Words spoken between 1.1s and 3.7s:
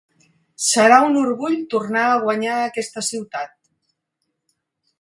orgull tornar a guanyar aquesta ciutat.